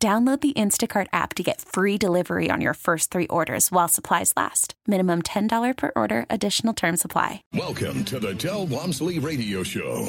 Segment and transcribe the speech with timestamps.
[0.00, 4.32] Download the Instacart app to get free delivery on your first three orders while supplies
[4.36, 4.74] last.
[4.86, 7.42] Minimum $10 per order, additional term supply.
[7.52, 10.08] Welcome to the Del Walmsley Radio Show.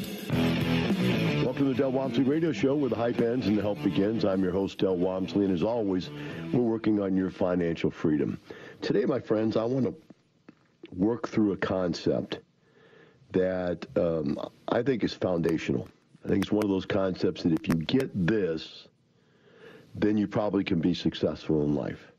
[0.31, 4.23] Welcome to the Del Walmsley Radio Show where the hype ends and the help begins.
[4.23, 6.09] I'm your host, Del Walmsley, and as always,
[6.53, 8.39] we're working on your financial freedom.
[8.81, 9.95] Today, my friends, I want to
[10.95, 12.39] work through a concept
[13.33, 15.89] that um, I think is foundational.
[16.23, 18.87] I think it's one of those concepts that if you get this,
[19.95, 22.11] then you probably can be successful in life.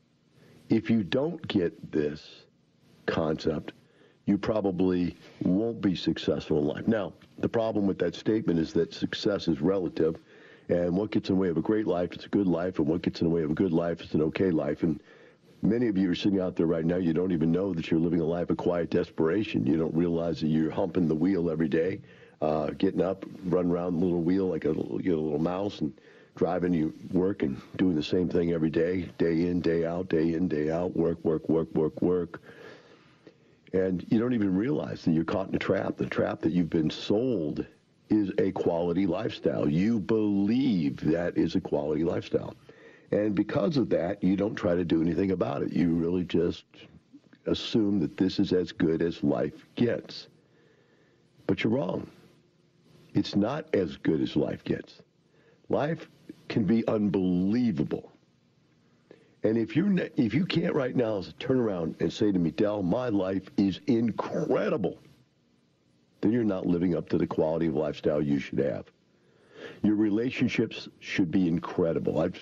[0.69, 2.43] If you don't get this
[3.07, 3.73] concept,
[4.25, 6.87] you probably won't be successful in life.
[6.87, 10.15] Now, the problem with that statement is that success is relative,
[10.69, 12.87] and what gets in the way of a great life is a good life, and
[12.87, 14.83] what gets in the way of a good life is an okay life.
[14.83, 15.01] And
[15.61, 17.99] many of you are sitting out there right now, you don't even know that you're
[17.99, 19.65] living a life of quiet desperation.
[19.65, 21.99] You don't realize that you're humping the wheel every day,
[22.41, 25.81] uh, getting up, running around the little wheel like a little, you know, little mouse,
[25.81, 25.93] and
[26.35, 30.33] driving you work and doing the same thing every day, day in, day out, day
[30.33, 32.41] in, day out, work, work, work, work, work.
[33.73, 35.97] And you don't even realize that you're caught in a trap.
[35.97, 37.65] The trap that you've been sold
[38.09, 39.67] is a quality lifestyle.
[39.67, 42.55] You believe that is a quality lifestyle.
[43.11, 45.73] And because of that, you don't try to do anything about it.
[45.73, 46.65] You really just
[47.47, 50.27] assume that this is as good as life gets.
[51.47, 52.07] But you're wrong.
[53.13, 55.01] It's not as good as life gets.
[55.69, 56.07] Life
[56.47, 58.12] can be unbelievable.
[59.43, 62.81] And if you if you can't right now turn around and say to me, Del,
[62.81, 64.97] my life is incredible,
[66.21, 68.85] then you're not living up to the quality of lifestyle you should have.
[69.81, 72.19] Your relationships should be incredible.
[72.19, 72.39] I've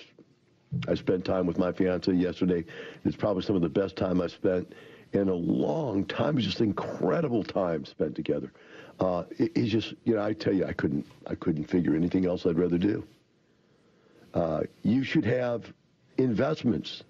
[0.88, 2.64] I spent time with my fiance yesterday.
[3.04, 4.72] It's probably some of the best time I've spent
[5.12, 6.38] in a long time.
[6.38, 8.52] It's just incredible time spent together.
[8.98, 12.24] Uh, it, it's just, you know, I tell you, I couldn't, I couldn't figure anything
[12.24, 13.04] else I'd rather do.
[14.32, 15.70] Uh, you should have
[16.18, 17.02] investments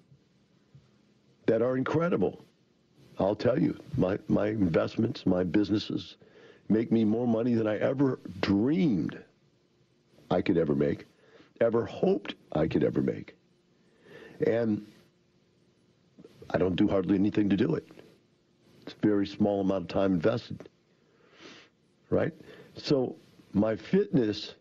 [1.46, 2.44] that are incredible.
[3.18, 6.16] I'll tell you, my, my investments, my businesses
[6.68, 9.18] make me more money than I ever dreamed
[10.30, 11.04] I could ever make,
[11.60, 13.36] ever hoped I could ever make.
[14.46, 14.86] And
[16.50, 17.86] I don't do hardly anything to do it.
[18.82, 20.68] It's a very small amount of time invested.
[22.10, 22.32] Right?
[22.76, 23.16] So
[23.52, 24.54] my fitness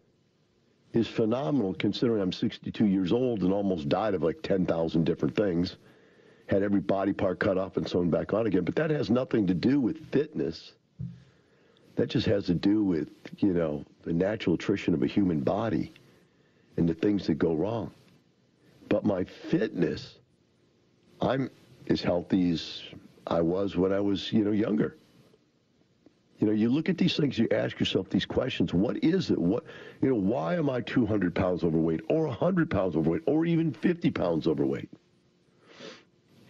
[0.93, 5.77] is phenomenal considering I'm 62 years old and almost died of like 10,000 different things.
[6.47, 8.65] Had every body part cut off and sewn back on again.
[8.65, 10.73] But that has nothing to do with fitness.
[11.95, 15.93] That just has to do with, you know, the natural attrition of a human body
[16.77, 17.91] and the things that go wrong.
[18.89, 20.15] But my fitness,
[21.21, 21.49] I'm
[21.87, 22.81] as healthy as
[23.27, 24.97] I was when I was, you know, younger.
[26.41, 28.73] You know, you look at these things, you ask yourself these questions.
[28.73, 29.37] What is it?
[29.37, 29.63] What,
[30.01, 34.09] you know, why am I 200 pounds overweight or 100 pounds overweight or even 50
[34.09, 34.89] pounds overweight?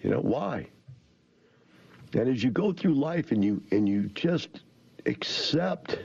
[0.01, 0.67] You know, why?
[2.13, 4.61] And as you go through life and you and you just
[5.05, 5.99] accept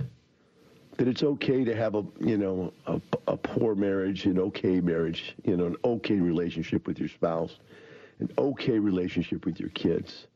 [0.96, 5.36] that it's okay to have a you know a, a poor marriage, an okay marriage,
[5.44, 7.56] you know, an okay relationship with your spouse,
[8.18, 10.26] an okay relationship with your kids.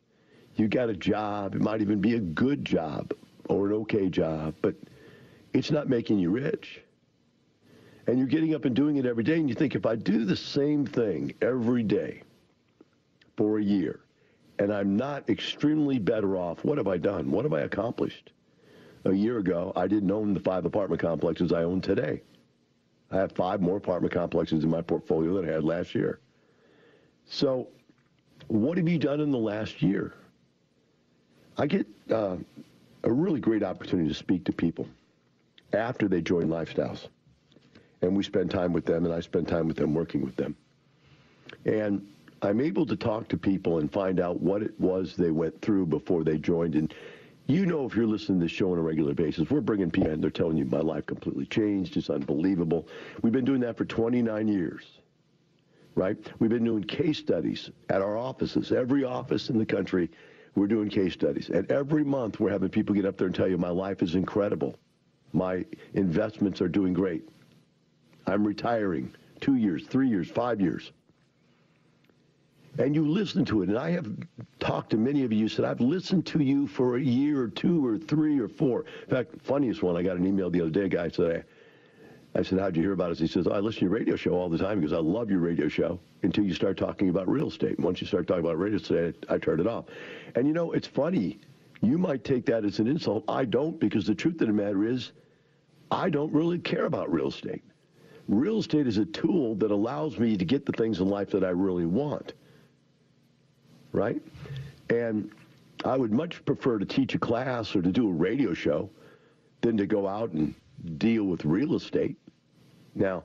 [0.55, 3.13] You got a job, it might even be a good job,
[3.51, 4.75] or an okay job, but
[5.53, 6.81] it's not making you rich.
[8.07, 10.25] And you're getting up and doing it every day, and you think, if I do
[10.25, 12.23] the same thing every day
[13.37, 14.01] for a year,
[14.59, 17.31] and I'm not extremely better off, what have I done?
[17.31, 18.31] What have I accomplished?
[19.05, 22.23] A year ago, I didn't own the five apartment complexes I own today.
[23.11, 26.21] I have five more apartment complexes in my portfolio than I had last year.
[27.27, 27.69] So,
[28.49, 30.15] what have you done in the last year?
[31.57, 32.37] I get uh,
[33.05, 34.87] a really great opportunity to speak to people
[35.73, 37.09] after they join Lifestyles.
[38.03, 40.57] And we spend time with them, and I spend time with them working with them.
[41.65, 42.07] And
[42.43, 45.87] I'm able to talk to people and find out what it was they went through
[45.87, 46.75] before they joined.
[46.75, 46.95] And
[47.47, 50.11] you know, if you're listening to this show on a regular basis, we're bringing people
[50.11, 50.21] in.
[50.21, 51.97] They're telling you my life completely changed.
[51.97, 52.87] It's unbelievable.
[53.23, 54.85] We've been doing that for 29 years,
[55.95, 56.17] right?
[56.39, 58.73] We've been doing case studies at our offices.
[58.73, 60.11] Every office in the country,
[60.55, 61.49] we're doing case studies.
[61.51, 64.15] And every month, we're having people get up there and tell you my life is
[64.15, 64.77] incredible.
[65.33, 65.65] My
[65.95, 67.29] investments are doing great.
[68.27, 70.93] I'm retiring two years, three years, five years
[72.79, 73.69] and you listen to it.
[73.69, 74.07] And I have
[74.59, 77.85] talked to many of you, said, I've listened to you for a year or two
[77.85, 78.85] or three or four.
[79.05, 81.45] In fact, funniest one, I got an email the other day, guy said,
[82.35, 83.19] I said, how'd you hear about us?
[83.19, 85.41] He says, I listen to your radio show all the time because I love your
[85.41, 87.77] radio show until you start talking about real estate.
[87.77, 89.87] And once you start talking about real estate, I turn it off.
[90.37, 91.41] And you know, it's funny.
[91.83, 93.25] You might take that as an insult.
[93.29, 95.13] I don't because the truth of the matter is
[95.91, 97.65] I don't really care about real estate.
[98.29, 101.43] Real estate is a tool that allows me to get the things in life that
[101.43, 102.35] I really want
[103.93, 104.21] right?
[104.89, 105.31] And
[105.85, 108.91] I would much prefer to teach a class or to do a radio show
[109.61, 110.55] than to go out and
[110.99, 112.17] deal with real estate.
[112.95, 113.25] Now,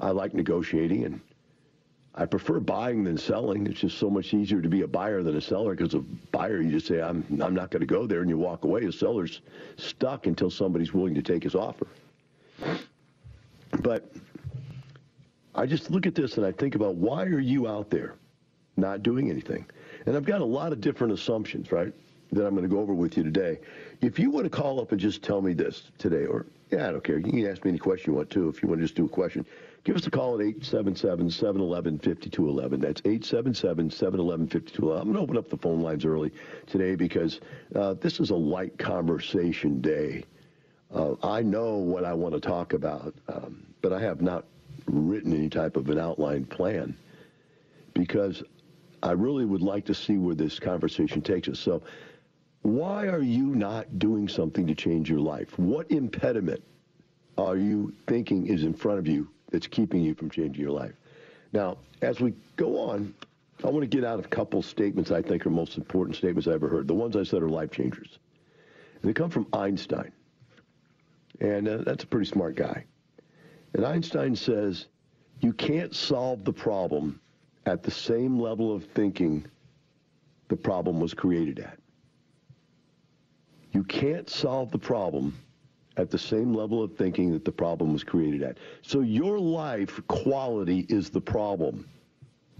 [0.00, 1.20] I like negotiating and
[2.16, 3.66] I prefer buying than selling.
[3.66, 5.98] It's just so much easier to be a buyer than a seller because a
[6.30, 8.84] buyer, you just say, I'm, I'm not going to go there, and you walk away.
[8.84, 9.40] A seller's
[9.76, 11.88] stuck until somebody's willing to take his offer.
[13.80, 14.12] But
[15.56, 18.14] I just look at this and I think about why are you out there
[18.76, 19.66] not doing anything?
[20.06, 21.92] And I've got a lot of different assumptions, right,
[22.30, 23.58] that I'm going to go over with you today.
[24.00, 26.92] If you want to call up and just tell me this today, or, yeah, I
[26.92, 27.18] don't care.
[27.18, 29.04] You can ask me any question you want to if you want to just do
[29.04, 29.46] a question.
[29.84, 32.80] Give us a call at 877-711-5211.
[32.80, 35.00] That's 877-711-5211.
[35.00, 36.32] I'm going to open up the phone lines early
[36.66, 37.40] today because
[37.76, 40.24] uh, this is a light conversation day.
[40.92, 44.46] Uh, I know what I want to talk about, um, but I have not
[44.86, 46.96] written any type of an outline plan
[47.92, 48.42] because
[49.02, 51.60] I really would like to see where this conversation takes us.
[51.60, 51.82] So,
[52.64, 55.58] why are you not doing something to change your life?
[55.58, 56.62] What impediment
[57.36, 60.94] are you thinking is in front of you that's keeping you from changing your life?
[61.52, 63.14] Now, as we go on,
[63.62, 66.52] I want to get out a couple statements I think are most important statements I
[66.52, 66.88] ever heard.
[66.88, 68.18] The ones I said are life changers.
[68.94, 70.10] And they come from Einstein.
[71.40, 72.86] And uh, that's a pretty smart guy.
[73.74, 74.86] And Einstein says,
[75.40, 77.20] you can't solve the problem
[77.66, 79.44] at the same level of thinking
[80.48, 81.78] the problem was created at.
[83.74, 85.36] You can't solve the problem
[85.96, 88.58] at the same level of thinking that the problem was created at.
[88.82, 91.88] So your life quality is the problem.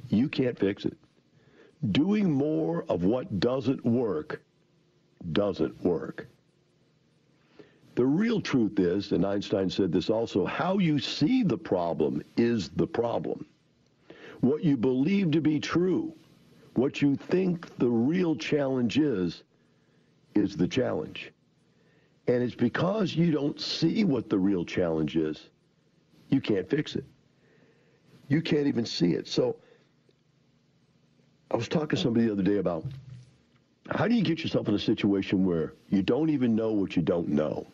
[0.09, 0.97] You can't fix it.
[1.93, 4.43] Doing more of what doesn't work
[5.33, 6.27] doesn't work.
[7.95, 12.71] The real truth is, and Einstein said this also, how you see the problem is
[12.71, 13.47] the problem
[14.41, 16.13] what you believe to be true,
[16.75, 19.43] what you think the real challenge is,
[20.35, 21.33] is the challenge.
[22.27, 25.49] And it's because you don't see what the real challenge is,
[26.31, 27.05] you can't fix it.
[28.29, 29.29] You can't even see it.
[29.29, 29.57] So
[31.51, 32.85] I was talking to somebody the other day about
[33.91, 37.03] how do you get yourself in a situation where you don't even know what you
[37.03, 37.67] don't know?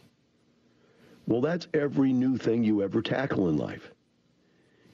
[1.27, 3.93] Well, that's every new thing you ever tackle in life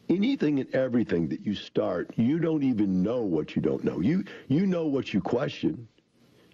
[0.09, 4.01] anything and everything that you start, you don't even know what you don't know.
[4.01, 5.89] You you know what you question.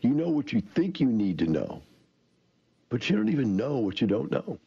[0.03, 1.83] You know what you think you need to know.
[2.89, 4.59] But you don't even know what you don't know.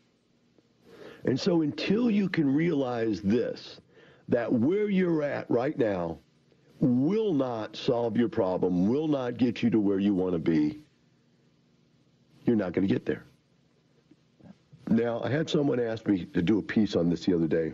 [1.25, 3.79] And so until you can realize this,
[4.29, 6.17] that where you're at right now
[6.79, 10.79] will not solve your problem, will not get you to where you want to be,
[12.45, 13.23] you're not going to get there.
[14.87, 17.73] Now, I had someone ask me to do a piece on this the other day.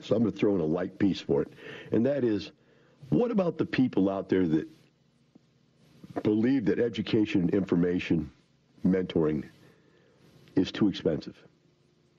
[0.00, 1.52] So I'm going to throw in a light piece for it.
[1.92, 2.50] And that is,
[3.10, 4.66] what about the people out there that
[6.22, 8.30] believe that education, information,
[8.86, 9.44] mentoring
[10.56, 11.36] is too expensive?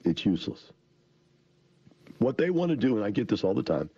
[0.04, 0.72] It's useless.
[2.20, 3.90] What they want to do, and I get this all the time,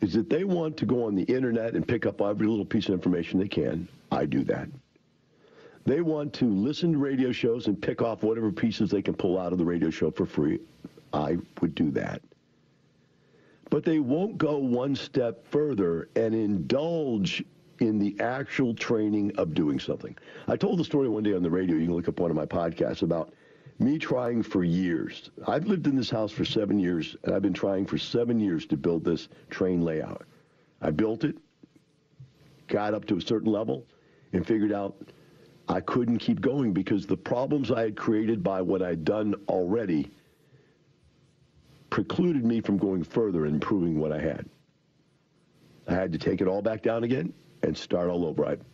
[0.00, 2.88] is that they want to go on the internet and pick up every little piece
[2.88, 3.88] of information they can.
[4.12, 4.68] I do that.
[5.84, 9.38] They want to listen to radio shows and pick off whatever pieces they can pull
[9.38, 10.60] out of the radio show for free.
[11.12, 12.20] I would do that
[13.70, 17.44] but they won't go one step further and indulge
[17.80, 20.16] in the actual training of doing something.
[20.48, 21.76] I told the story one day on the radio.
[21.76, 23.32] You can look up one of my podcasts about
[23.78, 25.30] me trying for years.
[25.46, 28.66] I've lived in this house for seven years, and I've been trying for seven years
[28.66, 30.24] to build this train layout.
[30.80, 31.36] I built it,
[32.68, 33.84] got up to a certain level,
[34.32, 34.96] and figured out
[35.68, 40.10] I couldn't keep going because the problems I had created by what I'd done already
[41.90, 44.48] precluded me from going further and improving what I had.
[45.88, 47.32] I had to take it all back down again
[47.66, 48.46] and start all over.
[48.46, 48.64] I've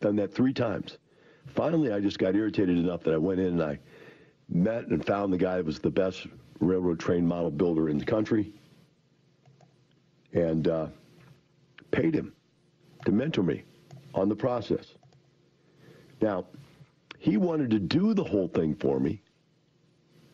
[0.00, 0.98] done that three times.
[1.46, 3.78] Finally, I just got irritated enough that I went in and I
[4.48, 6.26] met and found the guy that was the best
[6.60, 8.52] railroad train model builder in the country
[10.32, 10.88] and uh,
[11.92, 12.34] paid him
[13.06, 13.62] to mentor me
[14.12, 14.94] on the process.
[16.20, 16.46] Now,
[17.18, 19.22] he wanted to do the whole thing for me.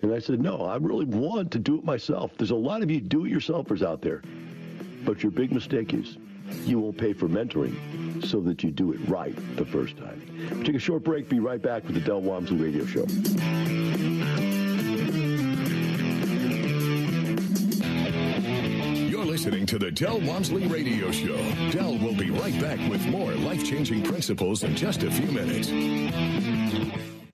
[0.00, 2.32] And I said, no, I really want to do it myself.
[2.38, 4.22] There's a lot of you do-it-yourselfers out there.
[5.04, 6.16] But your big mistake is
[6.64, 10.20] you won't pay for mentoring so that you do it right the first time.
[10.64, 11.28] Take a short break.
[11.28, 13.06] Be right back with the Del Walmsley Radio Show.
[19.08, 21.36] You're listening to the Del Walmsley Radio Show.
[21.70, 27.13] Del will be right back with more life-changing principles in just a few minutes.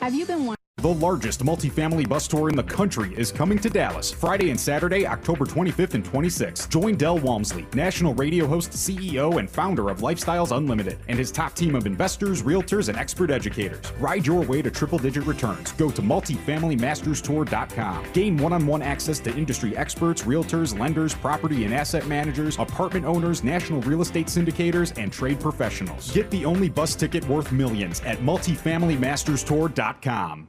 [0.00, 0.46] Have you been
[0.80, 5.06] the largest multifamily bus tour in the country is coming to Dallas Friday and Saturday,
[5.06, 6.70] October 25th and 26th.
[6.70, 11.52] Join Del Walmsley, national radio host, CEO, and founder of Lifestyles Unlimited, and his top
[11.54, 13.92] team of investors, realtors, and expert educators.
[13.98, 15.72] Ride your way to triple digit returns.
[15.72, 18.12] Go to multifamilymasterstour.com.
[18.12, 23.04] Gain one on one access to industry experts, realtors, lenders, property and asset managers, apartment
[23.04, 26.10] owners, national real estate syndicators, and trade professionals.
[26.12, 30.48] Get the only bus ticket worth millions at multifamilymasterstour.com.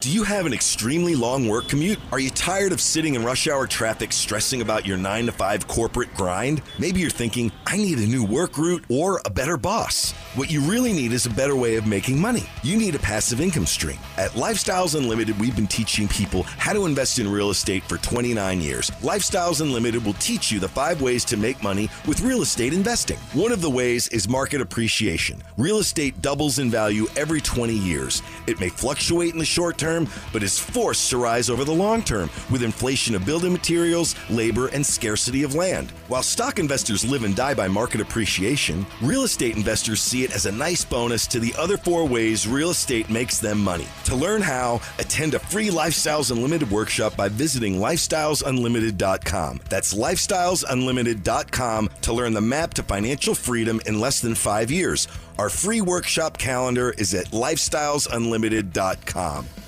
[0.00, 1.98] Do you have an extremely long work commute?
[2.12, 5.66] Are you tired of sitting in rush hour traffic stressing about your 9 to 5
[5.66, 6.62] corporate grind?
[6.78, 10.12] Maybe you're thinking, I need a new work route or a better boss.
[10.36, 12.44] What you really need is a better way of making money.
[12.62, 13.98] You need a passive income stream.
[14.16, 18.60] At Lifestyles Unlimited, we've been teaching people how to invest in real estate for 29
[18.60, 18.90] years.
[19.02, 23.18] Lifestyles Unlimited will teach you the five ways to make money with real estate investing.
[23.32, 25.42] One of the ways is market appreciation.
[25.56, 28.22] Real estate doubles in value every 20 years.
[28.46, 31.72] It may fluctuate in the short term term, but is forced to rise over the
[31.72, 35.90] long term with inflation of building materials, labor, and scarcity of land.
[36.08, 40.46] While stock investors live and die by market appreciation, real estate investors see it as
[40.46, 43.86] a nice bonus to the other four ways real estate makes them money.
[44.04, 49.60] To learn how, attend a free Lifestyles Unlimited workshop by visiting lifestylesunlimited.com.
[49.68, 55.08] That's lifestylesunlimited.com to learn the map to financial freedom in less than five years.
[55.38, 59.67] Our free workshop calendar is at lifestylesunlimited.com.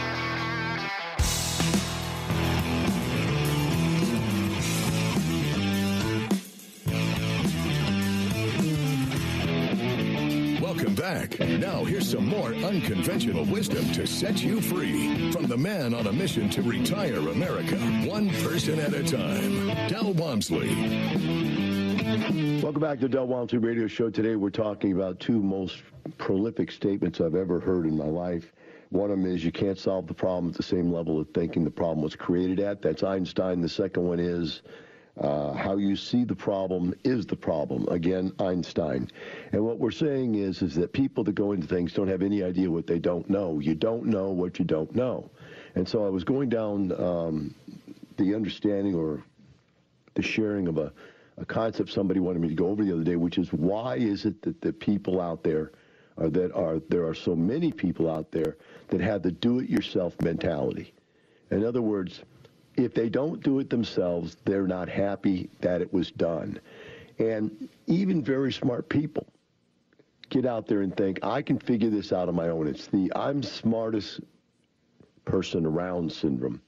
[10.81, 11.39] Welcome back.
[11.39, 16.11] Now, here's some more unconventional wisdom to set you free from the man on a
[16.11, 17.77] mission to retire America,
[18.09, 20.69] one person at a time, Del Walmsley.
[22.63, 24.09] Welcome back to the Del Walmsley Radio Show.
[24.09, 25.83] Today, we're talking about two most
[26.17, 28.51] prolific statements I've ever heard in my life.
[28.89, 31.63] One of them is you can't solve the problem at the same level of thinking
[31.63, 32.81] the problem was created at.
[32.81, 33.61] That's Einstein.
[33.61, 34.63] The second one is
[35.19, 37.87] uh, how you see the problem is the problem.
[37.89, 39.09] Again, Einstein.
[39.51, 42.43] And what we're saying is, is that people that go into things don't have any
[42.43, 43.59] idea what they don't know.
[43.59, 45.29] You don't know what you don't know.
[45.75, 47.55] And so I was going down um,
[48.17, 49.23] the understanding or
[50.15, 50.91] the sharing of a,
[51.37, 54.25] a concept somebody wanted me to go over the other day, which is why is
[54.25, 55.71] it that the people out there
[56.17, 58.57] are that are there are so many people out there
[58.89, 60.93] that have the do-it-yourself mentality.
[61.49, 62.21] In other words,
[62.75, 66.59] if they don't do it themselves, they're not happy that it was done.
[67.19, 69.27] And even very smart people
[70.29, 72.67] get out there and think, I can figure this out on my own.
[72.67, 74.21] It's the I'm smartest
[75.25, 76.61] person around syndrome,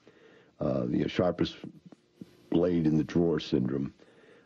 [0.59, 1.55] uh, the sharpest
[2.51, 3.93] blade in the drawer syndrome.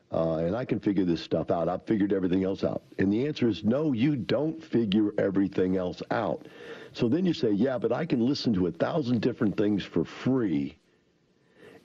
[0.10, 1.68] Uh, and I can figure this stuff out.
[1.68, 2.82] I've figured everything else out.
[2.98, 6.48] And the answer is no, you don't figure everything else out.
[6.94, 10.06] So then you say, yeah, but I can listen to a thousand different things for
[10.06, 10.77] free.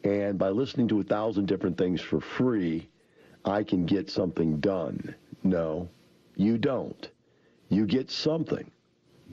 [0.05, 2.89] And by listening to a thousand different things for free,
[3.45, 5.15] I can get something done.
[5.43, 5.89] No,
[6.37, 7.09] you don't.
[7.69, 8.71] You get something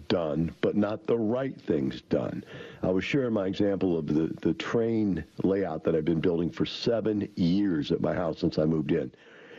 [0.07, 2.43] done, but not the right things done.
[2.81, 6.65] I was sharing my example of the, the train layout that I've been building for
[6.65, 9.11] seven years at my house since I moved in.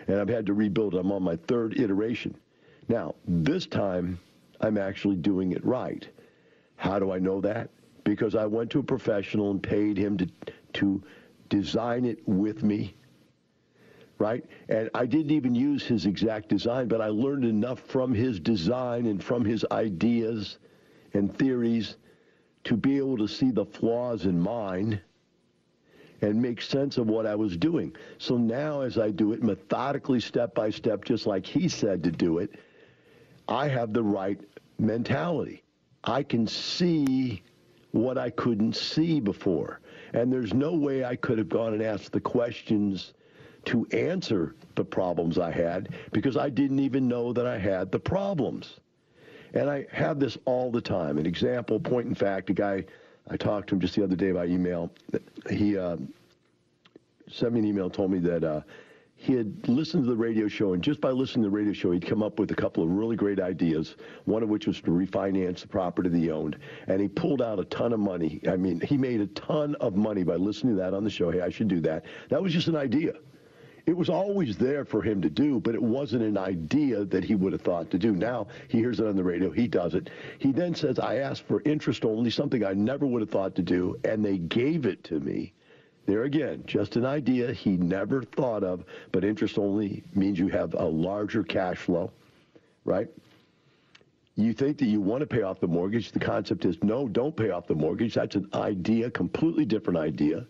[0.09, 0.95] And I've had to rebuild.
[0.95, 2.35] I'm on my third iteration.
[2.88, 4.19] Now, this time,
[4.61, 6.09] I'm actually doing it right.
[6.76, 7.71] How do I know that?
[8.05, 10.26] Because I went to a professional and paid him to,
[10.75, 11.03] to
[11.49, 12.95] design it with me
[14.21, 14.45] right?
[14.69, 19.07] And I didn't even use his exact design, but I learned enough from his design
[19.07, 20.59] and from his ideas
[21.15, 21.97] and theories
[22.65, 25.00] to be able to see the flaws in mine
[26.21, 27.97] and make sense of what I was doing.
[28.19, 32.11] So now, as I do it methodically, step by step, just like he said to
[32.11, 32.57] do it,
[33.49, 34.39] I have the right
[34.79, 35.62] mentality.
[36.05, 37.43] I can see
[37.93, 39.81] what I couldn't see before.
[40.12, 43.12] And there's no way I could have gone and asked the questions
[43.67, 47.99] to answer the problems I had because I didn't even know that I had the
[47.99, 48.81] problems.
[49.52, 51.19] And I have this all the time.
[51.19, 52.85] An example, point in fact, a guy,
[53.29, 54.90] I talked to him just the other day by email.
[55.50, 55.97] He uh,
[57.29, 58.61] sent me an email, told me that uh,
[59.23, 61.91] he had listened to the radio show, and just by listening to the radio show,
[61.91, 64.91] he'd come up with a couple of really great ideas, one of which was to
[64.91, 66.57] refinance the property that he owned.
[66.87, 68.41] And he pulled out a ton of money.
[68.49, 71.31] I mean, he made a ton of money by listening to that on the show.
[71.31, 72.07] Hey, I should do that.
[72.31, 73.12] That was just an idea
[73.87, 77.35] it was always there for him to do, but it wasn't an idea that he
[77.35, 78.13] would have thought to do.
[78.13, 80.11] Now he hears it on the radio, he does it.
[80.39, 83.63] He then says, I asked for interest only, something I never would have thought to
[83.63, 85.54] do, and they gave it to me.
[86.10, 90.75] There again, just an idea he never thought of, but interest only means you have
[90.75, 92.10] a larger cash flow,
[92.84, 93.06] right?
[94.34, 96.10] You think that you want to pay off the mortgage.
[96.10, 98.14] The concept is no, don't pay off the mortgage.
[98.14, 100.49] That's an idea, completely different idea.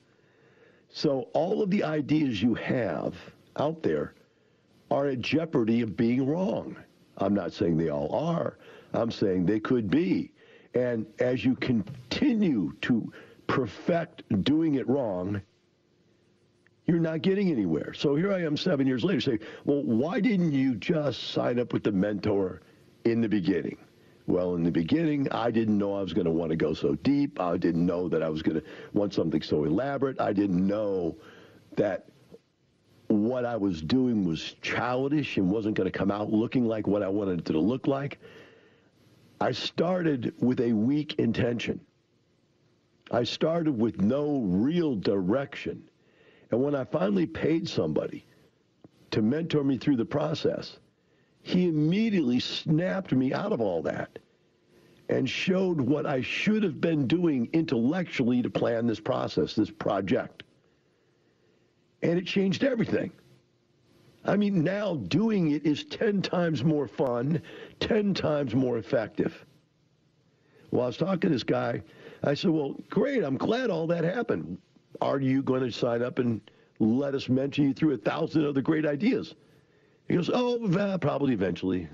[0.89, 3.15] So all of the ideas you have
[3.57, 4.15] out there
[4.91, 6.75] are at jeopardy of being wrong.
[7.19, 8.57] I'm not saying they all are.
[8.95, 10.33] I'm saying they could be.
[10.73, 13.13] And as you continue to
[13.47, 15.43] perfect doing it wrong,
[16.91, 17.95] you're not getting anywhere.
[17.95, 21.73] So here I am seven years later saying, well, why didn't you just sign up
[21.73, 22.63] with the mentor
[23.05, 23.79] in the beginning?
[24.27, 26.97] Well, in the beginning, I didn't know I was going to want to go so
[26.97, 27.41] deep.
[27.41, 30.21] I didn't know that I was going to want something so elaborate.
[30.21, 31.17] I didn't know
[31.77, 32.09] that
[33.07, 37.03] what I was doing was childish and wasn't going to come out looking like what
[37.03, 38.19] I wanted it to look like.
[39.41, 41.81] I started with a weak intention.
[43.11, 45.85] I started with no real direction.
[46.51, 48.25] And when I finally paid somebody
[49.13, 50.79] to mentor me through the process,
[51.43, 54.19] he immediately snapped me out of all that
[55.09, 60.45] and showed what I should have been doing intellectually to plan this process, this project.
[62.03, 63.11] And it changed everything.
[64.25, 67.43] I mean, now doing it is 10 times more fun,
[67.81, 69.45] 10 times more effective.
[70.71, 71.83] Well, I was talking to this guy.
[72.23, 73.25] I said, Well, great.
[73.25, 74.59] I'm glad all that happened.
[75.01, 76.41] Are you going to sign up and
[76.79, 79.35] let us mentor you through a thousand other great ideas?
[80.09, 81.89] He goes, oh, probably eventually.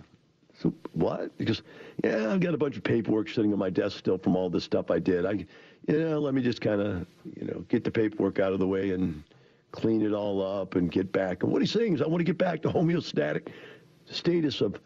[0.59, 1.31] So what?
[1.39, 1.63] He goes,
[2.03, 4.65] yeah, I've got a bunch of paperwork sitting on my desk still from all this
[4.65, 5.27] stuff I did.
[5.27, 5.45] I,
[5.87, 7.07] you know, let me just kind of,
[7.39, 9.23] you know, get the paperwork out of the way and
[9.73, 11.43] clean it all up and get back.
[11.43, 13.49] And what he's saying is, I want to get back to homeostatic
[14.07, 14.81] status of,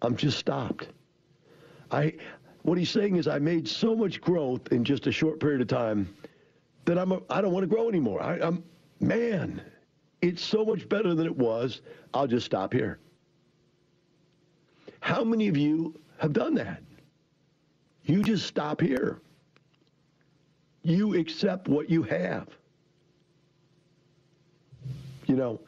[0.00, 0.88] I'm just stopped.
[1.90, 2.14] I,
[2.62, 5.68] what he's saying is, I made so much growth in just a short period of
[5.68, 6.12] time
[6.84, 8.22] that I'm, a, I don't want to grow anymore.
[8.22, 8.64] I, I'm,
[9.00, 9.62] man,
[10.20, 11.82] it's so much better than it was.
[12.14, 12.98] I'll just stop here.
[15.00, 16.82] How many of you have done that?
[18.04, 19.20] You just stop here.
[20.82, 22.48] You accept what you have.
[25.26, 25.60] You know,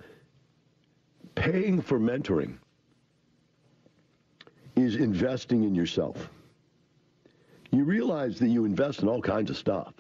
[1.35, 2.59] paying for mentoring
[4.77, 6.29] is investing in yourself.
[7.71, 9.95] You realize that you invest in all kinds of stuff.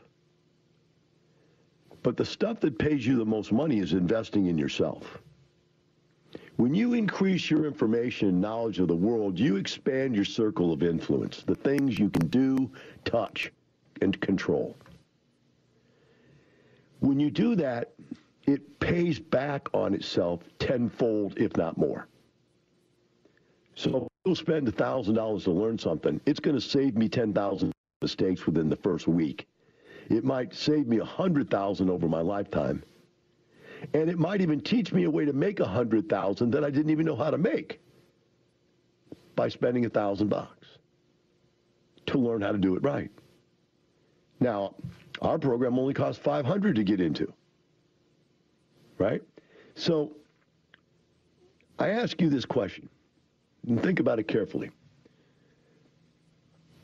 [2.04, 5.18] But the stuff that pays you the most money is investing in yourself.
[6.56, 10.82] When you increase your information and knowledge of the world, you expand your circle of
[10.82, 12.70] influence, the things you can do,
[13.06, 13.50] touch,
[14.02, 14.76] and control.
[17.00, 17.94] When you do that,
[18.46, 22.06] it pays back on itself tenfold, if not more.
[23.76, 28.44] So if you'll spend $1,000 to learn something, it's going to save me 10,000 mistakes
[28.44, 29.46] within the first week.
[30.08, 32.82] It might save me a 100,000 over my lifetime.
[33.92, 36.90] And it might even teach me a way to make a 100,000 that I didn't
[36.90, 37.80] even know how to make
[39.36, 40.68] by spending a 1,000 bucks
[42.06, 43.10] to learn how to do it right.
[44.40, 44.74] Now,
[45.22, 47.32] our program only costs 500 to get into.
[48.98, 49.22] Right?
[49.74, 50.12] So
[51.78, 52.88] I ask you this question
[53.66, 54.70] and think about it carefully.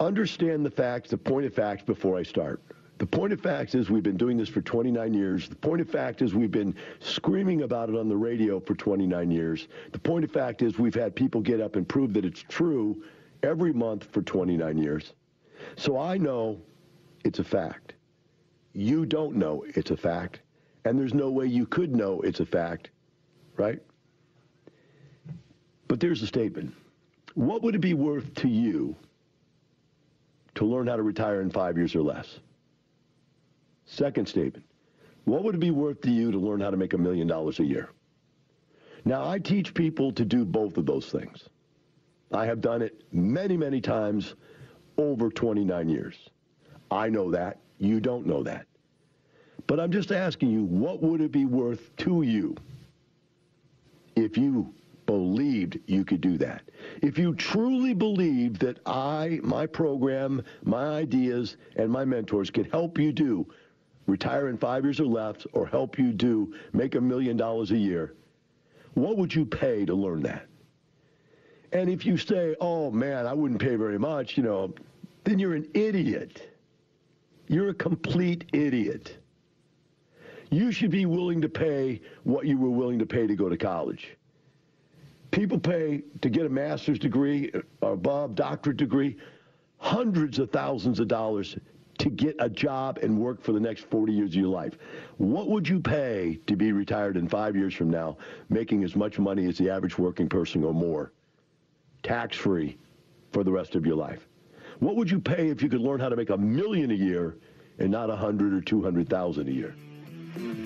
[0.00, 2.62] Understand the facts, the point of facts before I start.
[3.00, 5.48] The point of fact is we've been doing this for 29 years.
[5.48, 9.30] The point of fact is we've been screaming about it on the radio for 29
[9.30, 9.68] years.
[9.92, 13.02] The point of fact is we've had people get up and prove that it's true
[13.42, 15.14] every month for 29 years.
[15.76, 16.60] So I know
[17.24, 17.94] it's a fact.
[18.74, 20.40] You don't know it's a fact.
[20.84, 22.90] And there's no way you could know it's a fact,
[23.56, 23.80] right?
[25.88, 26.74] But there's a statement.
[27.32, 28.94] What would it be worth to you
[30.56, 32.40] to learn how to retire in five years or less?
[33.90, 34.64] Second statement.
[35.24, 37.58] What would it be worth to you to learn how to make a million dollars
[37.58, 37.90] a year?
[39.04, 41.48] Now, I teach people to do both of those things.
[42.32, 44.34] I have done it many, many times
[44.96, 46.14] over 29 years.
[46.90, 47.58] I know that.
[47.78, 48.66] You don't know that.
[49.66, 52.54] But I'm just asking you, what would it be worth to you
[54.14, 54.72] if you
[55.06, 56.62] believed you could do that?
[57.02, 62.98] If you truly believed that I, my program, my ideas, and my mentors could help
[62.98, 63.46] you do
[64.06, 67.76] retire in five years or less, or help you do make a million dollars a
[67.76, 68.14] year,
[68.94, 70.46] what would you pay to learn that?
[71.72, 74.74] And if you say, oh man, I wouldn't pay very much, you know,
[75.24, 76.56] then you're an idiot.
[77.46, 79.16] You're a complete idiot.
[80.50, 83.56] You should be willing to pay what you were willing to pay to go to
[83.56, 84.16] college.
[85.30, 89.16] People pay to get a master's degree, or above doctorate degree,
[89.78, 91.56] hundreds of thousands of dollars
[92.00, 94.78] to get a job and work for the next 40 years of your life.
[95.18, 98.16] What would you pay to be retired in five years from now,
[98.48, 101.12] making as much money as the average working person or more,
[102.02, 102.78] tax free
[103.32, 104.26] for the rest of your life?
[104.78, 107.36] What would you pay if you could learn how to make a million a year
[107.78, 109.74] and not a hundred or two hundred thousand a year?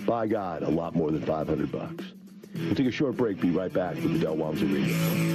[0.06, 2.04] By God, a lot more than 500 bucks.
[2.54, 3.40] We'll take a short break.
[3.40, 5.34] Be right back with the Del Walmsley Radio.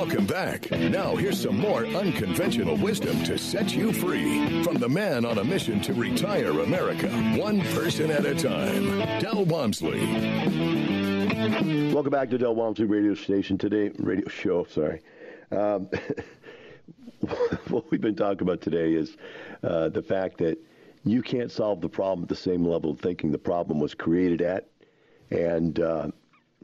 [0.00, 0.70] Welcome back.
[0.70, 5.44] Now, here's some more unconventional wisdom to set you free from the man on a
[5.44, 10.00] mission to retire America, one person at a time, Del Walmsley.
[11.92, 15.02] Welcome back to Del Walmsley Radio Station today, radio show, sorry.
[15.52, 15.90] Um,
[17.68, 19.18] what we've been talking about today is
[19.62, 20.56] uh, the fact that
[21.04, 24.40] you can't solve the problem at the same level of thinking the problem was created
[24.40, 24.66] at.
[25.30, 26.08] And uh,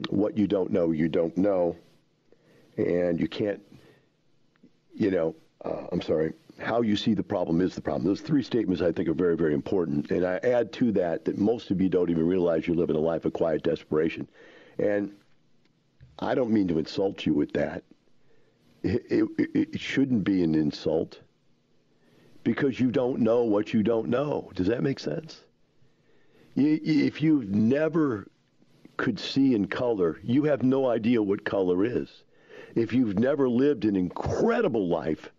[0.09, 1.75] what you don't know, you don't know
[2.77, 3.61] and you can't,
[4.93, 5.35] you know,
[5.65, 8.05] uh, I'm sorry, how you see the problem is the problem.
[8.05, 10.09] Those three statements I think are very, very important.
[10.11, 12.99] And I add to that that most of you don't even realize you're living a
[12.99, 14.27] life of quiet desperation.
[14.79, 15.11] And
[16.19, 17.83] I don't mean to insult you with that.
[18.83, 21.19] It, it, it shouldn't be an insult
[22.43, 24.51] because you don't know what you don't know.
[24.55, 25.41] Does that make sense?
[26.55, 28.27] If you've never
[28.95, 32.23] could see in color, you have no idea what color is
[32.77, 35.31] if you've never lived an incredible life,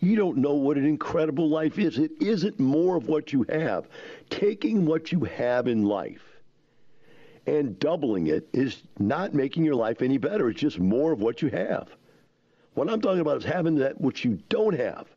[0.00, 1.98] you don't know what an incredible life is.
[1.98, 3.86] It isn't more of what you have.
[4.30, 6.22] Taking what you have in life
[7.46, 10.48] and doubling it is not making your life any better.
[10.48, 11.88] It's just more of what you have.
[12.72, 15.08] What I'm talking about is having that which you don't have,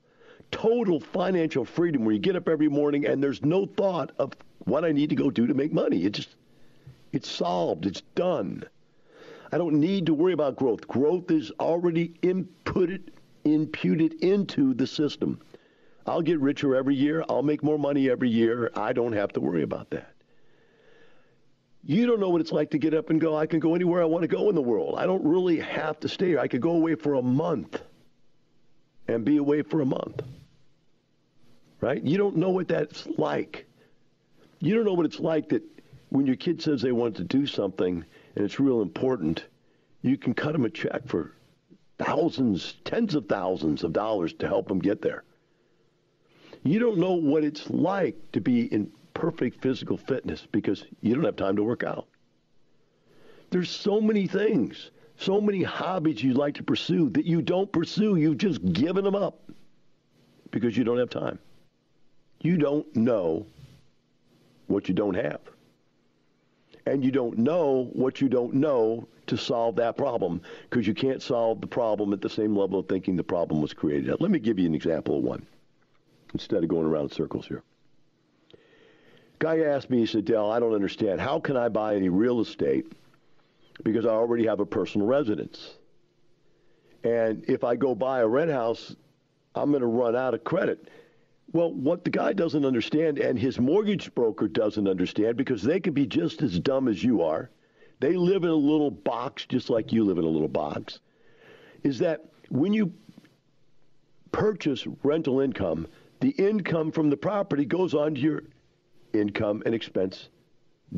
[0.51, 4.33] total financial freedom where you get up every morning and there's no thought of
[4.65, 6.03] what I need to go do to make money.
[6.03, 6.35] It just,
[7.13, 7.85] it's solved.
[7.85, 8.65] It's done.
[9.51, 10.87] I don't need to worry about growth.
[10.87, 13.09] Growth is already inputted,
[13.43, 15.39] imputed into the system.
[16.05, 17.23] I'll get richer every year.
[17.29, 18.71] I'll make more money every year.
[18.75, 20.11] I don't have to worry about that.
[21.83, 24.01] You don't know what it's like to get up and go, I can go anywhere
[24.01, 24.95] I want to go in the world.
[24.97, 26.39] I don't really have to stay here.
[26.39, 27.79] I could go away for a month
[29.07, 30.21] and be away for a month.
[31.81, 32.03] Right?
[32.03, 33.67] You don't know what that's like.
[34.59, 35.61] You don't know what it's like that
[36.09, 38.03] when your kid says they want to do something
[38.35, 39.45] and it's real important,
[40.01, 41.31] you can cut them a check for
[41.97, 45.23] thousands, tens of thousands of dollars to help them get there.
[46.63, 51.23] You don't know what it's like to be in perfect physical fitness because you don't
[51.23, 52.07] have time to work out.
[53.51, 58.17] There's so many things, so many hobbies you'd like to pursue that you don't pursue.
[58.17, 59.39] You've just given them up
[60.51, 61.39] because you don't have time.
[62.41, 63.45] You don't know
[64.67, 65.39] what you don't have.
[66.85, 71.21] And you don't know what you don't know to solve that problem because you can't
[71.21, 74.21] solve the problem at the same level of thinking the problem was created at.
[74.21, 75.45] Let me give you an example of one
[76.33, 77.63] instead of going around in circles here.
[79.39, 81.19] Guy asked me, he said, Del, I don't understand.
[81.19, 82.91] How can I buy any real estate
[83.83, 85.75] because I already have a personal residence?
[87.03, 88.95] And if I go buy a rent house,
[89.53, 90.89] I'm going to run out of credit.
[91.51, 95.93] Well, what the guy doesn't understand, and his mortgage broker doesn't understand, because they can
[95.93, 97.49] be just as dumb as you are,
[97.99, 100.99] they live in a little box just like you live in a little box,
[101.83, 102.91] is that when you
[104.31, 105.87] purchase rental income,
[106.19, 108.43] the income from the property goes on to your
[109.13, 110.29] income and expense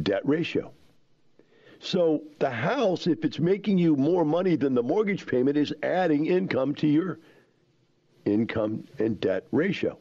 [0.01, 0.71] debt ratio.
[1.79, 6.25] So the house, if it's making you more money than the mortgage payment, is adding
[6.25, 7.19] income to your
[8.25, 9.99] income and debt ratio.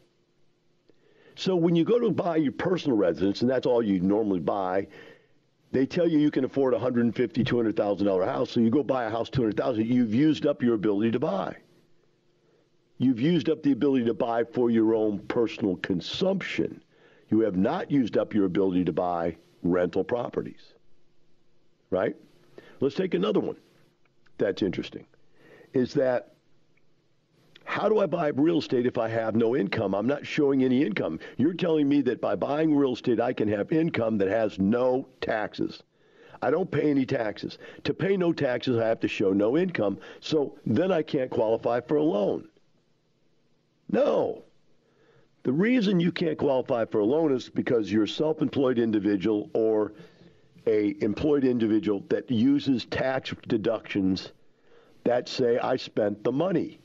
[1.36, 4.88] So when you go to buy your personal residence, and that's all you normally buy,
[5.70, 8.50] they tell you you can afford a $150,000, $200,000 house.
[8.50, 11.56] So you go buy a house, 200000 you've used up your ability to buy
[12.98, 16.82] you've used up the ability to buy for your own personal consumption.
[17.30, 20.72] You have not used up your ability to buy rental properties.
[21.90, 22.16] Right?
[22.80, 23.56] Let's take another one
[24.38, 25.06] that's interesting.
[25.72, 26.35] Is that
[27.66, 29.94] how do I buy real estate if I have no income?
[29.94, 31.18] I'm not showing any income.
[31.36, 35.08] You're telling me that by buying real estate, I can have income that has no
[35.20, 35.82] taxes.
[36.40, 37.58] I don't pay any taxes.
[37.84, 39.98] To pay no taxes, I have to show no income.
[40.20, 42.48] So then I can't qualify for a loan.
[43.90, 44.44] No.
[45.42, 49.92] The reason you can't qualify for a loan is because you're a self-employed individual or
[50.66, 54.32] a employed individual that uses tax deductions
[55.04, 56.80] that say I spent the money.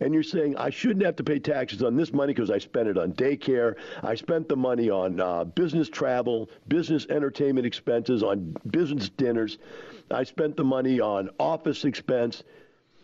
[0.00, 2.88] And you're saying I shouldn't have to pay taxes on this money because I spent
[2.88, 3.74] it on daycare.
[4.02, 9.58] I spent the money on uh, business travel, business entertainment expenses, on business dinners.
[10.10, 12.42] I spent the money on office expense.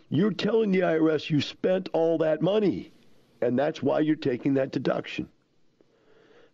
[0.09, 2.91] You're telling the IRS you spent all that money
[3.41, 5.29] and that's why you're taking that deduction.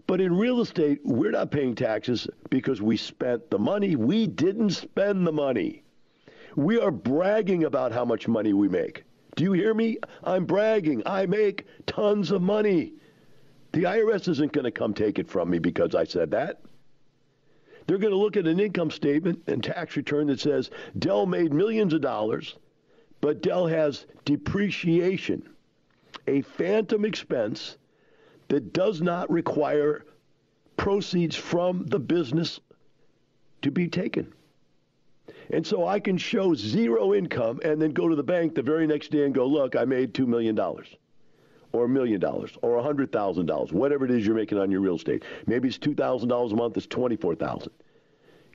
[0.05, 3.95] But in real estate, we're not paying taxes because we spent the money.
[3.95, 5.83] We didn't spend the money.
[6.55, 9.05] We are bragging about how much money we make.
[9.35, 9.97] Do you hear me?
[10.23, 11.03] I'm bragging.
[11.05, 12.93] I make tons of money.
[13.71, 16.61] The IRS isn't going to come take it from me because I said that.
[17.87, 20.69] They're going to look at an income statement and tax return that says
[20.99, 22.55] Del made millions of dollars,
[23.19, 25.49] but Del has depreciation
[26.27, 27.77] a phantom expense
[28.47, 30.05] that does not require
[30.77, 32.59] proceeds from the business
[33.61, 34.31] to be taken.
[35.51, 38.87] And so I can show zero income and then go to the bank the very
[38.87, 42.83] next day and go, look, I made $2 million or a million dollars or a
[42.83, 45.23] $100,000, whatever it is you're making on your real estate.
[45.47, 47.71] Maybe it's $2,000 a month, it's 24000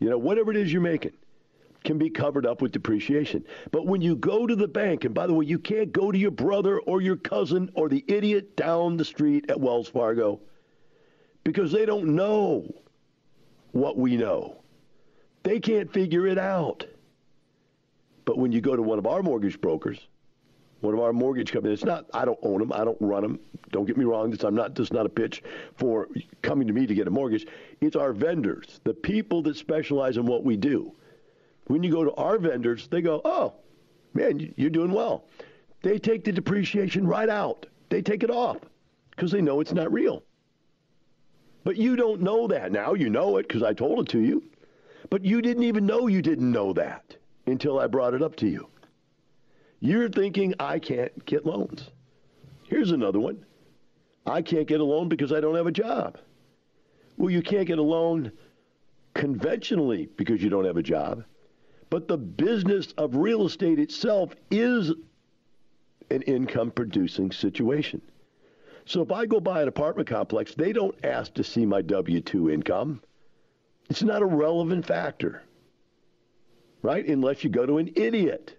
[0.01, 1.13] You know, whatever it is you're making
[1.85, 3.45] can be covered up with depreciation.
[3.71, 6.19] But when you go to the bank, and by the way, you can't go to
[6.19, 10.41] your brother or your cousin or the idiot down the street at Wells Fargo
[11.45, 12.69] because they don't know
[13.73, 14.58] what we know.
[15.49, 16.85] They can't figure it out.
[18.27, 19.99] But when you go to one of our mortgage brokers,
[20.83, 23.41] one of our mortgage companies, it's not, I don't own them, I don't run them.
[23.71, 25.43] Don't get me wrong, this, I'm not, this is not a pitch
[25.75, 26.11] for
[26.43, 27.47] coming to me to get a mortgage.
[27.81, 30.93] It's our vendors, the people that specialize in what we do.
[31.69, 33.55] When you go to our vendors, they go, oh,
[34.13, 35.25] man, you're doing well.
[35.81, 37.65] They take the depreciation right out.
[37.89, 38.59] They take it off
[39.13, 40.23] because they know it's not real.
[41.65, 42.71] But you don't know that.
[42.71, 44.43] Now you know it because I told it to you.
[45.11, 47.17] But you didn't even know you didn't know that
[47.47, 48.69] until I brought it up to you.
[49.81, 51.91] You're thinking I can't get loans.
[52.65, 53.45] Here's another one.
[54.27, 56.19] I can't get a loan because I don't have a job.
[57.17, 58.33] Well, you can't get a loan
[59.15, 61.25] conventionally because you don't have a job.
[61.91, 64.93] But the business of real estate itself is
[66.11, 68.03] an income producing situation.
[68.85, 72.21] So if I go buy an apartment complex, they don't ask to see my W
[72.21, 73.01] 2 income.
[73.89, 75.43] It's not a relevant factor,
[76.83, 77.07] right?
[77.07, 78.55] Unless you go to an idiot.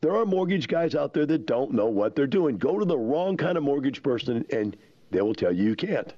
[0.00, 2.58] There are mortgage guys out there that don't know what they're doing.
[2.58, 4.76] Go to the wrong kind of mortgage person and
[5.10, 6.12] they will tell you you can't.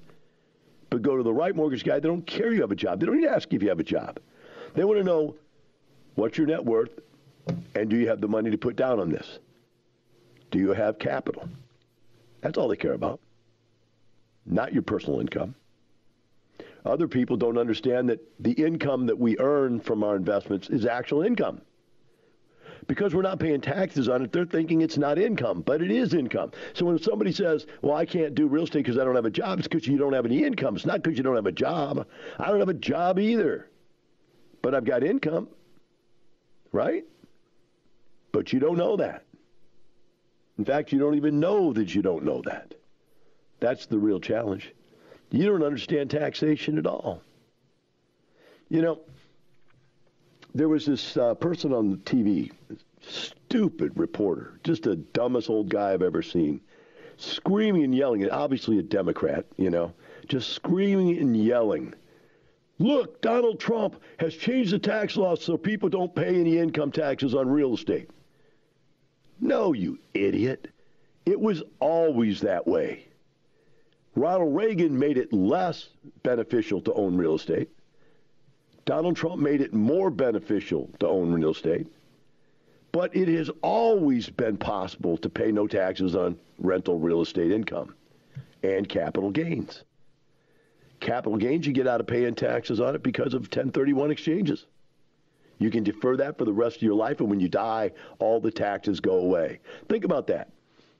[0.89, 2.99] But go to the right mortgage guy, they don't care you have a job.
[2.99, 4.19] They don't even ask if you have a job.
[4.75, 5.35] They want to know
[6.15, 6.99] what's your net worth
[7.75, 9.39] and do you have the money to put down on this?
[10.51, 11.47] Do you have capital?
[12.41, 13.19] That's all they care about,
[14.45, 15.55] not your personal income.
[16.85, 21.23] Other people don't understand that the income that we earn from our investments is actual
[21.23, 21.61] income.
[22.87, 26.13] Because we're not paying taxes on it, they're thinking it's not income, but it is
[26.13, 26.51] income.
[26.73, 29.29] So when somebody says, Well, I can't do real estate because I don't have a
[29.29, 30.75] job, it's because you don't have any income.
[30.75, 32.07] It's not because you don't have a job.
[32.39, 33.69] I don't have a job either,
[34.61, 35.49] but I've got income,
[36.71, 37.03] right?
[38.31, 39.25] But you don't know that.
[40.57, 42.73] In fact, you don't even know that you don't know that.
[43.59, 44.73] That's the real challenge.
[45.31, 47.21] You don't understand taxation at all.
[48.69, 48.99] You know,
[50.55, 52.51] there was this uh, person on the TV,
[53.01, 56.61] stupid reporter, just the dumbest old guy I've ever seen,
[57.17, 59.93] screaming and yelling, and obviously a Democrat, you know,
[60.27, 61.93] just screaming and yelling.
[62.79, 67.35] Look, Donald Trump has changed the tax laws so people don't pay any income taxes
[67.35, 68.09] on real estate.
[69.39, 70.69] No, you idiot.
[71.25, 73.08] It was always that way.
[74.15, 75.89] Ronald Reagan made it less
[76.23, 77.69] beneficial to own real estate.
[78.85, 81.87] Donald Trump made it more beneficial to own real estate.
[82.91, 87.93] But it has always been possible to pay no taxes on rental real estate income
[88.63, 89.83] and capital gains.
[90.99, 94.65] Capital gains, you get out of paying taxes on it because of 1031 exchanges.
[95.59, 98.39] You can defer that for the rest of your life, and when you die, all
[98.39, 99.59] the taxes go away.
[99.87, 100.49] Think about that.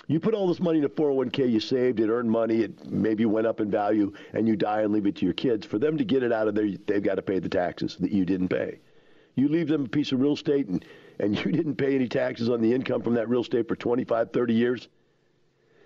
[0.10, 3.28] You put all this money in a 401k, you saved it, earned money, it maybe
[3.28, 5.68] went up in value, and you die and leave it to your kids.
[5.68, 8.12] For them to get it out of there, they've got to pay the taxes that
[8.12, 8.80] you didn't pay.
[9.36, 10.84] You leave them a piece of real estate and,
[11.20, 14.32] and you didn't pay any taxes on the income from that real estate for 25,
[14.32, 14.88] 30 years.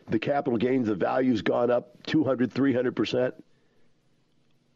[0.07, 3.33] The capital gains, the value's gone up 200, 300%.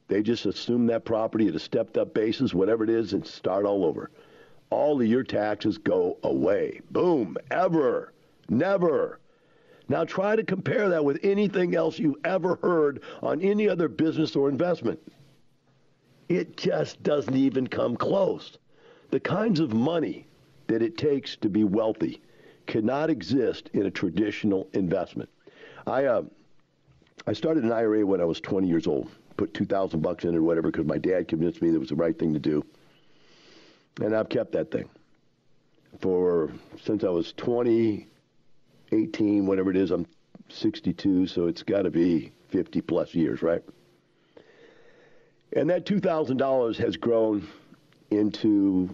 [0.10, 3.66] They just assume that property at a stepped up basis, whatever it is, and start
[3.66, 4.12] all over.
[4.70, 6.82] All of your taxes go away.
[6.92, 7.38] Boom.
[7.50, 8.12] Ever.
[8.50, 9.22] Never.
[9.90, 14.36] Now try to compare that with anything else you've ever heard on any other business
[14.36, 15.00] or investment.
[16.28, 18.58] It just doesn't even come close.
[19.12, 20.28] The kinds of money
[20.68, 22.22] that it takes to be wealthy
[22.66, 25.30] cannot exist in a traditional investment.
[25.86, 26.24] I uh,
[27.26, 29.10] I started an IRA when I was 20 years old.
[29.38, 31.96] Put 2,000 bucks in it or whatever because my dad convinced me that was the
[31.96, 32.64] right thing to do.
[34.02, 34.90] And I've kept that thing
[36.00, 36.52] for
[36.84, 38.08] since I was 20,
[38.92, 40.06] 18, whatever it is, I'm
[40.50, 43.64] 62, so it's got to be 50 plus years, right?
[45.54, 47.48] And that $2,000 has grown
[48.12, 48.94] into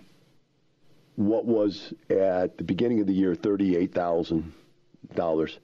[1.16, 5.58] what was at the beginning of the year $38,000.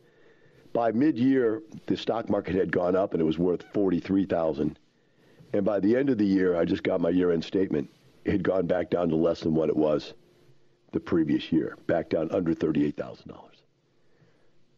[0.71, 4.77] By mid-year, the stock market had gone up and it was worth 43,000.
[5.53, 7.89] And by the end of the year, I just got my year-end statement.
[8.23, 10.13] It had gone back down to less than what it was
[10.91, 13.48] the previous year, back down under $38,000.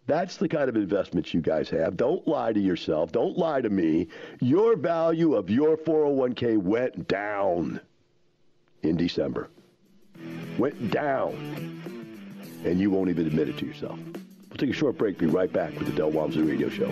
[0.07, 1.95] That's the kind of investments you guys have.
[1.95, 3.11] Don't lie to yourself.
[3.11, 4.07] Don't lie to me.
[4.39, 7.79] Your value of your 401k went down
[8.81, 9.49] in December.
[10.57, 11.81] Went down.
[12.65, 13.99] And you won't even admit it to yourself.
[14.49, 15.17] We'll take a short break.
[15.17, 16.91] Be right back with the Del Walmsley Radio Show.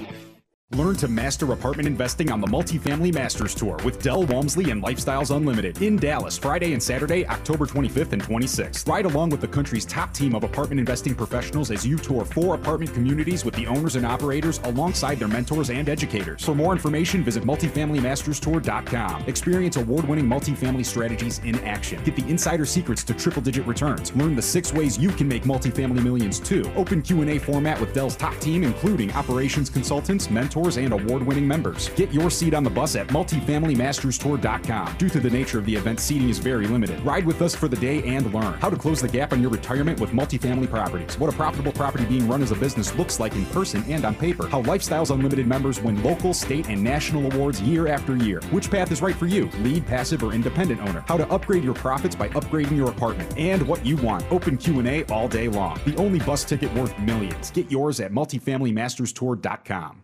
[0.77, 5.35] Learn to master apartment investing on the Multifamily Masters Tour with Del Walmsley and Lifestyles
[5.35, 8.87] Unlimited in Dallas, Friday and Saturday, October 25th and 26th.
[8.87, 12.55] Ride along with the country's top team of apartment investing professionals as you tour four
[12.55, 16.41] apartment communities with the owners and operators alongside their mentors and educators.
[16.41, 19.23] For more information, visit multifamilymasterstour.com.
[19.27, 22.01] Experience award winning multifamily strategies in action.
[22.05, 24.15] Get the insider secrets to triple digit returns.
[24.15, 26.71] Learn the six ways you can make multifamily millions too.
[26.77, 31.47] Open Q&A format with Del's top team, including operations consultants, mentors, mentors, and award winning
[31.47, 31.89] members.
[31.89, 34.97] Get your seat on the bus at multifamilymasterstour.com.
[34.97, 36.99] Due to the nature of the event, seating is very limited.
[37.01, 39.49] Ride with us for the day and learn how to close the gap on your
[39.49, 43.35] retirement with multifamily properties, what a profitable property being run as a business looks like
[43.35, 47.61] in person and on paper, how Lifestyles Unlimited members win local, state, and national awards
[47.61, 51.17] year after year, which path is right for you, lead, passive, or independent owner, how
[51.17, 54.23] to upgrade your profits by upgrading your apartment, and what you want.
[54.31, 55.79] Open Q&A all day long.
[55.85, 57.51] The only bus ticket worth millions.
[57.51, 60.03] Get yours at multifamilymasterstour.com.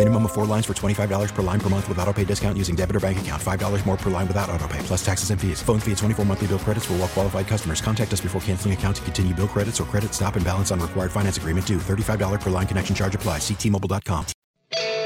[0.00, 2.74] Minimum of four lines for $25 per line per month with auto pay discount using
[2.74, 3.42] debit or bank account.
[3.42, 5.60] $5 more per line without auto pay, plus taxes and fees.
[5.60, 7.82] Phone fee at 24 monthly bill credits for well qualified customers.
[7.82, 10.80] Contact us before canceling account to continue bill credits or credit stop and balance on
[10.80, 11.76] required finance agreement due.
[11.76, 13.42] $35 per line connection charge applies.
[13.42, 14.24] Ctmobile.com.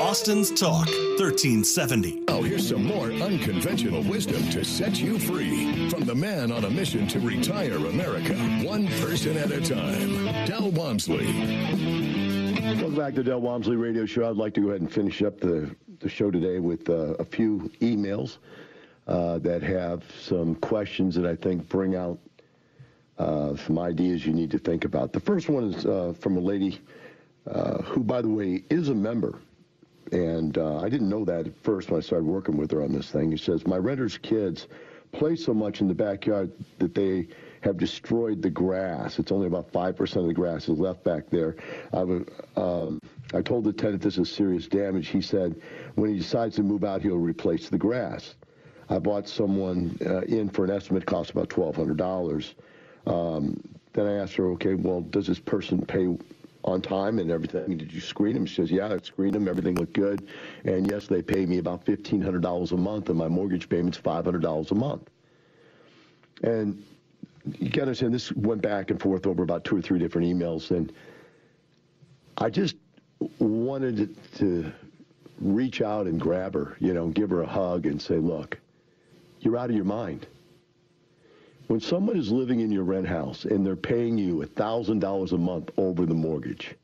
[0.00, 2.26] Austin's Talk 1370.
[2.28, 6.70] Oh, here's some more unconventional wisdom to set you free from the man on a
[6.70, 10.46] mission to retire America, one person at a time.
[10.46, 12.03] Del Walmsley.
[12.64, 14.26] Welcome back to Del Walmsley Radio Show.
[14.26, 17.24] I'd like to go ahead and finish up the, the show today with uh, a
[17.24, 18.38] few emails
[19.06, 22.18] uh, that have some questions that I think bring out
[23.18, 25.12] uh, some ideas you need to think about.
[25.12, 26.80] The first one is uh, from a lady
[27.46, 29.40] uh, who, by the way, is a member.
[30.12, 32.92] And uh, I didn't know that at first when I started working with her on
[32.92, 33.30] this thing.
[33.30, 34.68] He says, My renter's kids
[35.12, 37.28] play so much in the backyard that they
[37.64, 39.18] have destroyed the grass.
[39.18, 41.56] It's only about 5% of the grass is left back there.
[41.94, 42.00] I,
[42.60, 43.00] um,
[43.32, 45.08] I told the tenant this is serious damage.
[45.08, 45.60] He said
[45.94, 48.34] when he decides to move out, he'll replace the grass.
[48.90, 52.54] I bought someone uh, in for an estimate cost about $1,200.
[53.06, 53.60] Um,
[53.94, 56.06] then I asked her, okay, well, does this person pay
[56.64, 57.76] on time and everything.
[57.76, 58.46] Did you screen them?
[58.46, 59.48] She says, yeah, I screened them.
[59.48, 60.28] Everything looked good.
[60.64, 64.74] And yes, they pay me about $1,500 a month, and my mortgage payment's $500 a
[64.74, 65.10] month.
[66.42, 66.82] And
[67.44, 70.26] you got to understand, this went back and forth over about two or three different
[70.26, 70.70] emails.
[70.70, 70.92] And
[72.38, 72.76] I just
[73.38, 74.72] wanted to
[75.40, 78.58] reach out and grab her, you know, give her a hug and say, look,
[79.40, 80.26] you're out of your mind.
[81.66, 85.70] When someone is living in your rent house and they're paying you $1,000 a month
[85.76, 86.74] over the mortgage,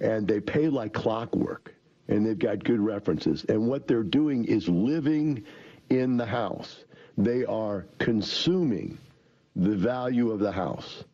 [0.00, 1.74] and they pay like clockwork,
[2.08, 5.44] and they've got good references, and what they're doing is living
[5.90, 6.84] in the house,
[7.16, 8.98] they are consuming
[9.56, 11.04] the value of the house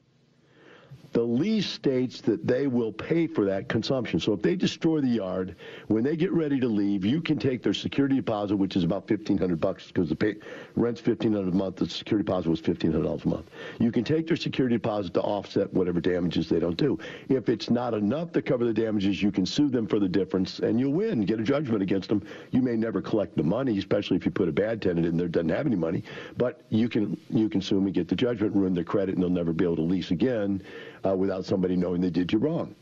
[1.18, 4.20] the lease states that they will pay for that consumption.
[4.20, 5.56] So if they destroy the yard,
[5.88, 9.08] when they get ready to leave, you can take their security deposit, which is about
[9.08, 10.36] fifteen hundred bucks because the pay,
[10.76, 11.74] rent's fifteen hundred a month.
[11.74, 13.50] The security deposit was fifteen hundred dollars a month.
[13.80, 17.00] You can take their security deposit to offset whatever damages they don't do.
[17.28, 20.60] If it's not enough to cover the damages, you can sue them for the difference,
[20.60, 21.22] and you'll win.
[21.22, 22.24] Get a judgment against them.
[22.52, 25.26] You may never collect the money, especially if you put a bad tenant in there
[25.26, 26.04] doesn't have any money,
[26.36, 29.24] but you can you can sue them and get the judgment, ruin their credit, and
[29.24, 30.62] they'll never be able to lease again
[31.08, 32.74] uh, without somebody knowing they did you wrong,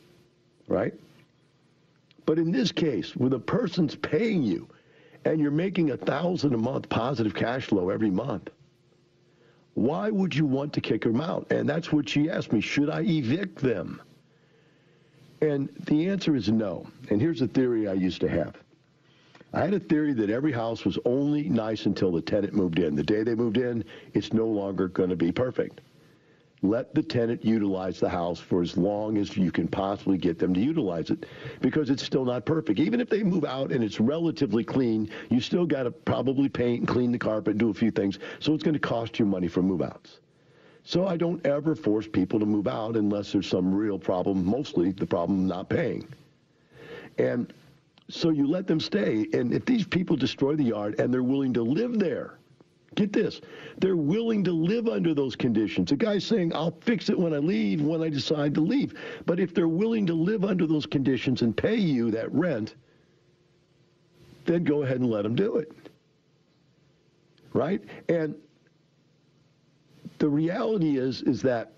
[0.69, 0.95] right?
[2.25, 4.69] But in this case, when a person's paying you
[5.25, 8.51] and you're making a thousand a month positive cash flow every month,
[9.75, 11.47] why would you want to kick them out?
[11.51, 12.61] And that's what she asked me.
[12.61, 14.01] Should I evict them?
[15.43, 16.87] And the answer is no.
[17.11, 18.57] And here's a theory I used to have.
[19.53, 22.97] I had a theory that every house was only nice until the tenant moved in.
[22.97, 25.81] The day they moved in, it's no longer going to be perfect
[26.69, 30.55] let the tenant utilize the house for as long as you can possibly get them
[30.55, 31.27] to utilize it
[31.61, 32.79] because it's still not perfect.
[32.79, 36.81] Even if they move out and it's relatively clean, you still got to probably paint
[36.81, 38.19] and clean the carpet, and do a few things.
[38.41, 40.21] So it's going to cost you money for move outs.
[40.85, 44.93] So I don't ever force people to move out unless there's some real problem, mostly
[44.93, 46.07] the problem not paying.
[47.19, 47.53] And
[48.09, 49.27] so you let them stay.
[49.33, 52.39] And if these people destroy the yard and they're willing to live there,
[52.97, 53.43] Get this.
[53.79, 55.93] They're willing to live under those conditions.
[55.93, 58.95] A guy's saying, I'll fix it when I leave, when I decide to leave.
[59.27, 62.75] But if they're willing to live under those conditions and pay you that rent,
[64.47, 65.71] then go ahead and let them do it.
[67.53, 67.83] Right?
[68.09, 68.35] And
[70.19, 71.73] the reality is, is that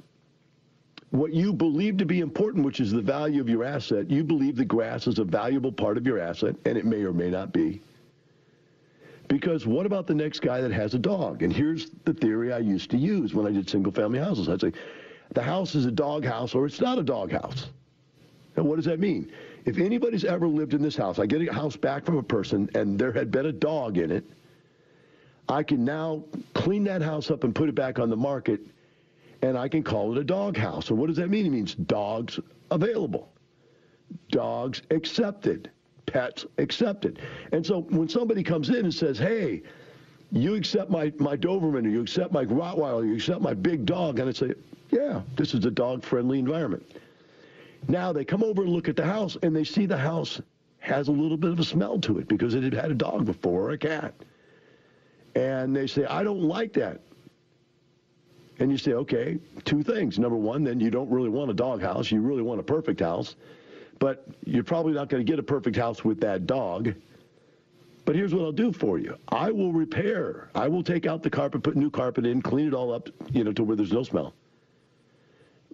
[1.11, 4.55] what you believe to be important, which is the value of your asset, you believe
[4.55, 7.53] the grass is a valuable part of your asset, and it may or may not
[7.53, 7.81] be.
[9.29, 11.43] Because what about the next guy that has a dog?
[11.43, 14.49] And here's the theory I used to use when I did single family houses.
[14.49, 14.73] I'd say,
[15.35, 17.67] the house is a dog house or it's not a dog house.
[18.57, 19.31] And what does that mean?
[19.67, 22.71] If anybody's ever lived in this house, I get a house back from a person
[22.75, 24.25] and there had been a dog in it,
[25.49, 26.25] I can now
[26.55, 28.61] clean that house up and put it back on the market
[29.43, 30.87] and I can call it a dog house.
[30.87, 31.47] So what does that mean?
[31.47, 33.31] It means dogs available.
[34.31, 35.71] dogs accepted,
[36.09, 37.21] pets accepted.
[37.53, 39.63] And so when somebody comes in and says, hey,
[40.33, 44.19] you accept my, my Doberman or you accept my Rottweiler, you accept my big dog,
[44.19, 44.53] and I say,
[44.91, 46.85] yeah, this is a dog-friendly environment.
[47.89, 50.41] Now they come over and look at the house and they see the house
[50.81, 53.25] has a little bit of a smell to it because it had had a dog
[53.25, 54.15] before or a cat.
[55.35, 57.01] And they say, I don't like that.
[58.59, 60.19] And you say, okay, two things.
[60.19, 62.11] Number one, then you don't really want a dog house.
[62.11, 63.37] You really want a perfect house.
[63.99, 66.95] But you're probably not going to get a perfect house with that dog.
[68.05, 69.17] But here's what I'll do for you.
[69.29, 70.49] I will repair.
[70.55, 73.45] I will take out the carpet, put new carpet in, clean it all up, you
[73.45, 74.33] know, to where there's no smell.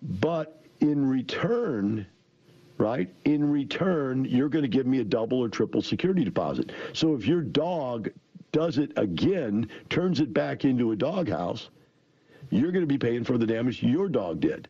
[0.03, 2.07] But in return,
[2.79, 3.09] right?
[3.25, 6.73] In return, you're going to give me a double or triple security deposit.
[6.93, 8.11] So if your dog
[8.53, 11.71] does it again, turns it back into a doghouse,
[12.51, 14.69] you're going to be paying for the damage your dog did.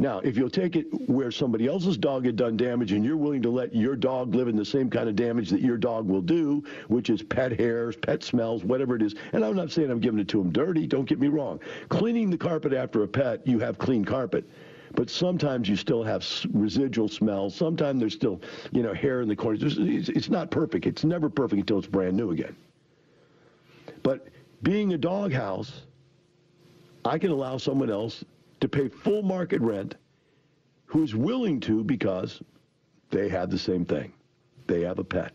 [0.00, 3.42] Now, if you'll take it where somebody else's dog had done damage and you're willing
[3.42, 6.22] to let your dog live in the same kind of damage that your dog will
[6.22, 10.00] do, which is pet hairs, pet smells, whatever it is, and I'm not saying I'm
[10.00, 11.60] giving it to them dirty, don't get me wrong.
[11.90, 14.48] Cleaning the carpet after a pet, you have clean carpet
[14.94, 17.54] but sometimes you still have residual smells.
[17.54, 18.40] Sometimes there's still,
[18.72, 19.76] you know, hair in the corners.
[19.78, 20.84] It's, not perfect.
[20.84, 22.56] It's never perfect until it's brand new again.
[24.02, 24.26] But
[24.64, 25.82] being a doghouse,
[27.04, 28.24] I can allow someone else
[28.60, 29.96] to pay full market rent
[30.86, 32.42] who's willing to because
[33.10, 34.12] they have the same thing.
[34.66, 35.32] They have a pet.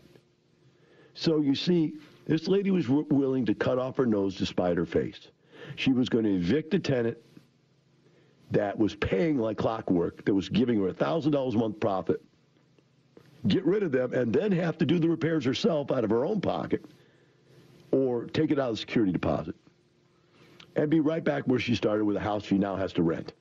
[1.14, 1.94] So you see,
[2.26, 5.28] this lady was willing to cut off her nose to spite her face.
[5.76, 7.18] She was going to evict a tenant
[8.50, 12.22] that was paying like clockwork, that was giving her $1,000 a month profit,
[13.48, 16.24] get rid of them, and then have to do the repairs herself out of her
[16.24, 16.84] own pocket
[17.90, 19.56] or take it out of the security deposit
[20.76, 23.32] and be right back where she started with a house she now has to rent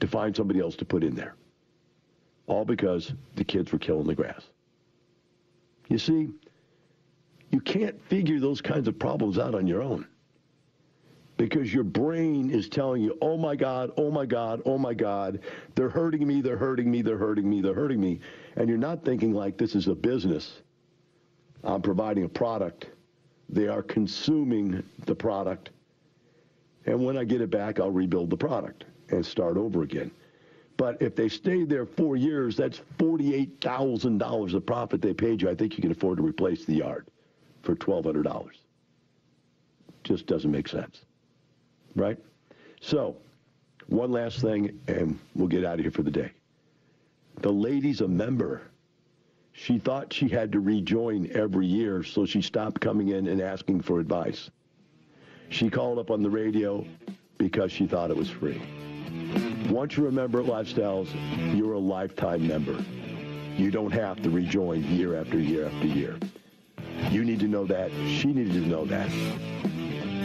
[0.00, 1.34] to find somebody else to put in there.
[2.46, 4.42] All because the kids were killing the grass.
[5.88, 6.28] You see,
[7.50, 10.06] you can't figure those kinds of problems out on your own
[11.38, 15.40] because your brain is telling you, oh my God, oh my God, oh my God,
[15.74, 18.20] they're hurting me, they're hurting me, they're hurting me, they're hurting me.
[18.56, 20.62] And you're not thinking like this is a business.
[21.64, 22.90] I'm providing a product.
[23.48, 25.70] They are consuming the product.
[26.88, 30.10] And when I get it back, I'll rebuild the product and start over again.
[30.76, 35.50] But if they stay there four years, that's $48,000 of profit they paid you.
[35.50, 37.06] I think you can afford to replace the yard
[37.62, 38.48] for $1,200.
[40.04, 41.02] Just doesn't make sense
[41.98, 42.18] right?
[42.80, 43.16] So,
[43.88, 46.30] one last thing, and we'll get out of here for the day.
[47.40, 48.62] The lady's a member.
[49.52, 53.82] She thought she had to rejoin every year, so she stopped coming in and asking
[53.82, 54.50] for advice.
[55.50, 56.84] She called up on the radio
[57.38, 58.60] because she thought it was free.
[59.70, 61.08] Once you're a member at Lifestyles,
[61.56, 62.84] you're a lifetime member.
[63.56, 66.16] You don't have to rejoin year after year after year.
[67.10, 67.90] You need to know that.
[67.90, 69.10] She needed to know that.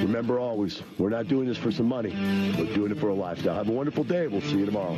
[0.03, 2.11] Remember always, we're not doing this for some money.
[2.57, 3.55] We're doing it for a lifestyle.
[3.55, 4.27] Have a wonderful day.
[4.27, 4.97] We'll see you tomorrow.